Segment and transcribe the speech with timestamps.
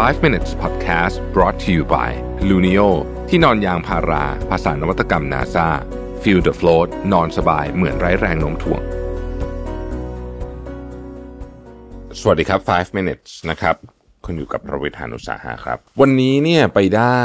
[0.00, 2.10] 5 minutes podcast brought to you by
[2.48, 2.88] Luno
[3.28, 5.68] ที่นอนยางพารา ภาษานวัตกรรม NASA
[6.22, 8.82] feel the float นอนสบายเหมือนไร้แรงโน้มถ่วง
[12.20, 13.76] สวัสดีครับ 5 minutes นะครับ
[14.24, 17.20] คุณอยู่กับประวิทยานุสาหะครับ วันนี้เนี่ยไปได้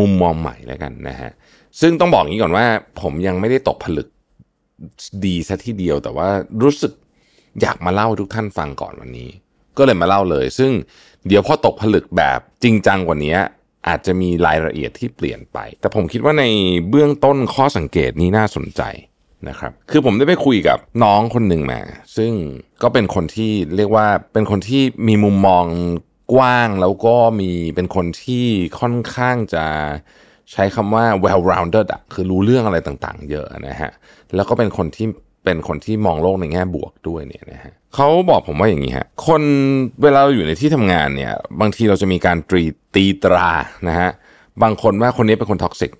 [0.00, 1.30] มุมมองใหม่แล้วกันนะฮะ
[1.80, 2.66] ซึ่งต้องบอกงี้ก่อนว่า
[3.00, 4.08] ผมยังไม่ได้ตกผลึก
[5.24, 6.28] ดีซะทีเดียวแต่ว่า
[6.62, 6.92] รู้สึก
[7.60, 9.30] อยากมาเล่าทุกท่านฟังก่อนวันนี้
[9.78, 10.72] ก็เลยมาเล่าเลย ซึ่ง
[11.28, 13.36] เดี๋ยวพอตกผลึกแบบจริงจังกว่านี้
[13.88, 16.44] อาจจะมีรายละเอียดที่เปลี่ยนไป แต่ผมคิดว่าใน
[16.88, 18.82] เบื้องต้นข้อสังเกตนี้น่าสนใจ
[19.48, 21.80] นะครับ คือผมได้ไปคุยกับน้องคนหนึ่งมา
[22.16, 22.32] ซึ่ง
[22.82, 25.64] ก็เป็นคนที่เรียกว่าเป็นคนที่มีมุมมอง
[26.32, 28.46] กว้างแล้วก็มีเป็นคนที่
[28.80, 29.64] ค่อนข้างจะ
[30.52, 33.92] ใช้คำว่า well rounded อะคือรู้เรื่องอะไรต่างๆ เยอะนะฮะ
[34.34, 35.06] แล้วก็เป็นคนที่
[35.46, 39.42] เป็นคนที่มองโลกในแง่บวกด้วยเนี่ยนะฮะเขาบอกผมว่าอย่างนี้ฮะคน
[40.02, 42.64] เวลาเราอยู่ในที่ทำงานเนี่ย บางทีเราจะมีการตี
[42.94, 43.50] ตีตรา
[43.88, 44.10] นะฮะ
[44.62, 45.92] บางคนว่าคนนี้เป็นคน toxic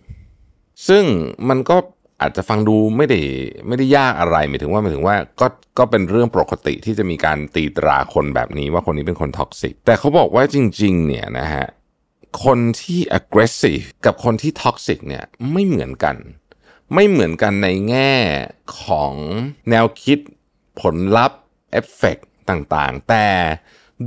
[0.89, 1.05] ซึ่ง
[1.49, 1.77] มันก็
[2.21, 3.21] อาจจะฟังดูไม่ได้
[3.69, 5.47] ไม่ได้ยากอะไรหมายถึงว่าหมายถึงว่าก็
[5.79, 11.67] ก็เป็นเรื่องปกติที่จะมีการตีตราคนแบบนี้ว่าคนนี้เป็นคน toxic แต่เขาบอกว่าจริง ๆ เนี่ยนะฮะ
[12.45, 16.17] คนที่ aggressive กับคนที่ toxic เนี่ยไม่เหมือนกัน
[16.95, 18.13] ไม่เหมือนกันในแง่
[18.83, 19.15] ของ
[19.71, 20.19] แนวคิด
[20.81, 21.41] ผลลัพธ์
[21.73, 23.27] เอฟเฟกต่างๆ แต่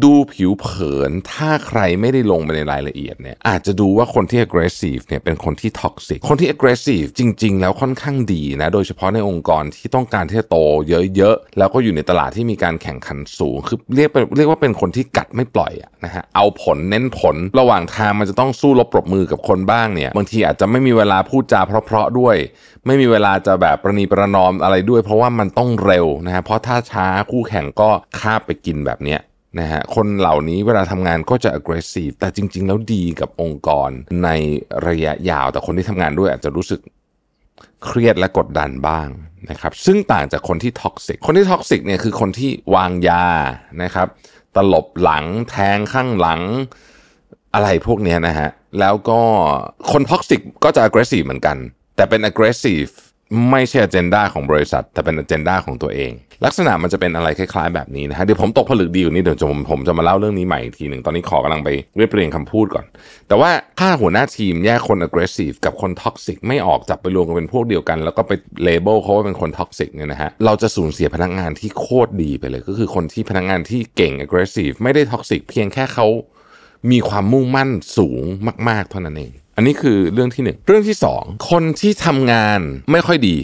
[0.04, 10.58] ดูผิวเผินถ้าใครไม่ได้ลงไปในรายละเอียดเนี่ยอาจจะดูว่าคนที่ aggressive เนี่ยเป็นคนที่ toxic คนที่ aggressive จริง ๆ แล้วค่อนข้างดีนะโดยเฉพาะในองค์กรที่ต้องการที่จะโต
[11.16, 15.74] เยอะๆ แล้วก็อยู่ในตลาดที่มีการแข่งขันสูง คือเรียกเรียกว่าเป็นคนที่กัดไม่ปล่อย
[16.06, 22.36] นะฮะเอาผลเน้นผลระหว่างทางมันจะต้องสู้รบปรบมือกับคนบ้างเนี่ยบางทีอาจจะไม่มีเวลาพูดจาเพราะๆด้วย
[22.86, 29.20] ไม่มีเวลาจะแบบประนีประนอมอะไรด้วย เพราะว่ามันต้องเร็วนะฮะเพราะถ้าช้าคู่แข่งก็คาบไปกินแบบเนี้ย
[29.60, 33.90] นะฮะคนเหล่านี้เวลาทำงานก็จะ aggressive แต่จริง ๆ แล้วดีกับองค์กร
[34.24, 34.30] ใน
[34.88, 36.82] ระยะยาว แต่คนที่ทำงานด้วยอาจจะรู้สึก
[37.86, 39.08] เครียดและกดดันบ้าง
[39.50, 43.26] นะครับซึ่งต่างจากคนที่ toxic คนที่ toxic เนี่ยคือคนที่วางยา
[43.84, 44.08] นะครับ
[44.56, 46.42] ตลบหลังแทงข้างหลัง
[47.54, 49.22] อะไรพวกนี้นะฮะแล้วก็
[49.92, 51.58] คนท็อกซิกก็จะ aggressive เหมือนกัน
[51.96, 52.92] แต่เป็น aggressive
[53.52, 56.12] ไม่ใช่ agenda ของบริษัท แต่เป็น agenda ของตัวเอง
[56.46, 62.86] ลักษณะมันจะเป็นอะไรคล้ายๆ แบบนี้นะฮะเดี๋ยวผมตกผลึกดีอยู่นี้เดี๋ยวผมผมจะมาเล่าเรื่องนี้ใหม่อีกทีหนึ่งตอนนี้ขอกำลังไปเรียบเรียงคำพูดก่อน
[63.28, 68.32] แต่ว่าถ้าหัวหน้าทีมแยกคน aggressive กับคน toxic ไม่ออกจับไปรวมกันเป็นพวกเดียวกัน แล้วก็ไป
[68.68, 76.08] label เขาว่าเป็นคน toxic เนี่ยนะฮะเราจะสูญเสียพนักงานที่โคตรดีไปเลย ก็คือคนที่พนักงานที่เก่ง aggressive ไม่ได้ toxic เพียงแค่เขา
[76.92, 78.24] มีความมุ่งมั่นสูง
[78.70, 82.60] มาก ๆ เท่านั้นเอง อันนี้คือเรื่องที่หนึ่งเรื่องที่สองคนที่ทำงาน
[82.92, 83.38] ไม่ค่อยดี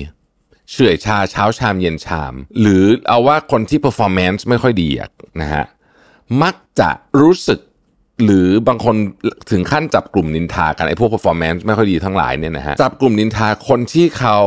[0.71, 5.09] เฉื่อยชาเช้าชามเย็นชาม หรือเอาว่าคนที่ performance ไม่ค่อยดีอะ
[5.41, 5.65] นะฮะ
[6.41, 6.89] มักจะ
[7.21, 7.59] รู้สึก
[8.23, 8.95] หรือบางคน
[9.51, 14.39] ถึงขั้นจับกลุ่มนินทากันไอ้พวก performance ไม่ค่อยดีทั้งหลายเนี่ยนะฮะจับกลุ่มนินทาคนที่เขา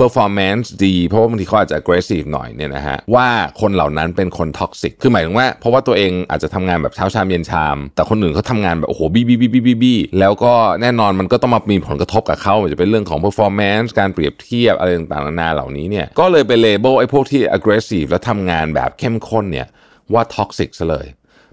[0.00, 3.28] performance ดี เพราะว่าบางทีเขาอาจจะ aggressive หน่อยเนี่ยนะฮะว่า
[3.60, 19.68] คนเหล่านั้นเป็นคน toxic คือหมายถึงว่า เพราะว่าตัวเองอาจจะทำงานแบบเช้าชามเย็นชาม แต่คนอื่นเขาทำงานแบบโอ้โหบี้บี้บี้บี้บี้แล้วก็แน่นอนมันก็ต้องมามีผลกระทบกับเขาจะเป็นเรื่องของ performance การเปรียบเทียบอะไรต่างๆนานาเหล่านี้เนี่ยก็เลยไป label ไอ้พวกที่ aggressive แล้วทำงานแบบเข้มข้นเนี่ย
[20.12, 21.08] ว่า toxic ซะเลย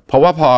[0.08, 0.52] เพราะว่าพอ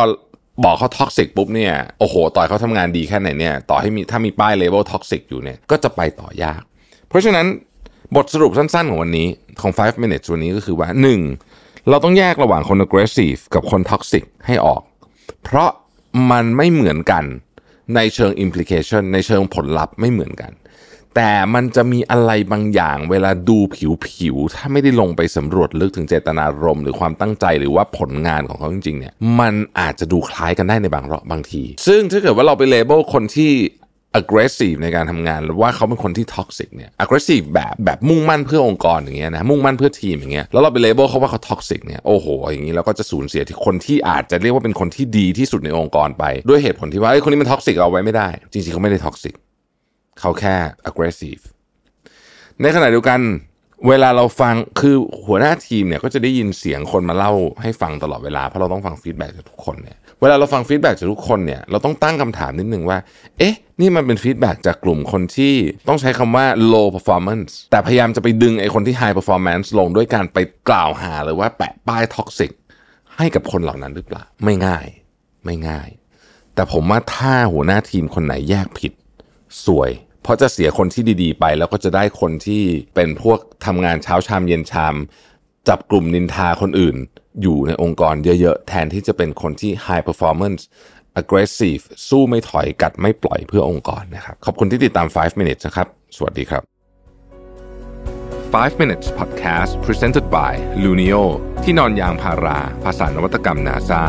[0.64, 6.62] บอกเขา toxic ปุ๊บเนี่ยโอ้โห ต่อให้เขาทำงานดีแค่ไหนเนี่ยต่อให้มีถ้ามีป้าย label toxic อยู่เนี่ยก็จะไปต่อยาก
[7.08, 7.46] เพราะฉะนั้น
[8.16, 9.28] บทสรุปสั้นๆ ของวันนี้
[9.60, 10.88] ของ 5 minutes วันนี้ก็คือว่า
[11.38, 11.88] 1.
[11.88, 14.82] เราต้องแยกระหว่างคน aggressive กับคน toxic ให้ออก
[15.44, 15.70] เพราะ
[16.30, 17.24] มันไม่เหมือนกัน
[17.94, 20.52] ในเชิง implication ในเชิงผลลัพธ์ไม่เหมือนกัน
[21.16, 23.58] แต่มันจะมีอะไรบางอย่างเวลาดู
[24.06, 33.52] ผิวๆ ถ้าไม่ได้ลงไปสำรวจลึกถึงเจตนารมณ์หรือความตั้งใจหรือว่าผลงานของเขาจริงๆเนี่ยมันอาจจะดูคล้ายกันได้ในบางรอบบางที ซึ่งถ้าเกิดว่าเราไปเลเบลคนที่
[34.20, 49.34] aggressive ในการทำงานหรือว่าเขาเป็นคนที่ toxic เนี่ย aggressive แบบแบบมุ่งมั่นเพื่อองค์กรอย่างเงี้ยนะมุ่งมั่นเพื่อทีมอย่างเงี้ยแล้วเราไป label เขาว่าเขา toxic เนี่ยโอ้โหอย่างนี้เราก็จะสูญเสียที่คนที่อาจจะเรียกว่าเป็นคนที่ดีที่สุดในองค์กรไป ด้วยเหตุผลที่ว่าไอ้คนนี้มัน toxic เอาไว้ไม่ได้ จริงๆเขาไม่ได้ toxic
[50.20, 50.56] เขาแค่
[50.88, 51.42] aggressive
[52.62, 53.20] ในขณะเดียวกัน
[53.88, 54.96] เวลาเราฟังคือ
[55.26, 57.32] หัวหน้าทีมเนี่ยก็จะได้ยินเสียงคนมาเล่า
[57.62, 62.98] ให้ฟังตลอดเวลาเพราะเราต้องฟัง feedback จากทุกคนเนี่ยเวลาเราฟัง feedback จากทุกคนเนี่ยเราต้องตั้งคำถามนิดนึงว่า
[63.38, 65.54] เอ๊ะ นี่มันเป็นฟีดแบ็กจากกลุ่มคนที่
[65.88, 72.50] ต้องใช้คำว่า low performance แต่พยายามจะไปดึงไอ้คนที่ high performance ลงด้วยการไปกล่าวหาหรือว่าแปะป้าย toxic
[73.16, 74.86] ให้กับคนเหล่านั้นหรือเปล่า ไม่ง่าย
[75.44, 75.88] ไม่ง่าย
[76.54, 78.92] แต่ผมว่าถ้าหัวหน้าทีมคนไหนแยกผิด
[79.66, 79.90] สวย
[80.26, 82.62] เพราะจะเสียคนที่ดีๆ ไป แล้วก็จะได้คนที่
[82.94, 84.94] เป็นพวกทำงานเช้าชามเย็นชาม
[85.68, 86.96] จับกลุ่มนินทาคนอื่น
[87.42, 90.62] อยู่ในองค์กรเยอะๆ แทนที่จะเป็นคนที่ high performance
[91.20, 95.86] aggressive สู้ไม่ถอยกัดไม่ปล่อยเพื่อองค์กรนะครับ ขอบคุณที่ติดตาม 5 minutes นะครับ
[96.16, 96.62] สวัสดีครับ
[98.52, 100.52] 5 minutes podcast presented by
[100.82, 101.22] Luno
[101.62, 104.02] ที่นอนยางพารา ภาษานวัตกรรม NASA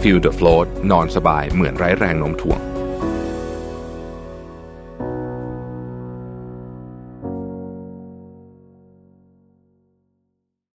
[0.00, 2.60] feel the float นอนสบายเหมือนไร้แรงโน้มถ่วง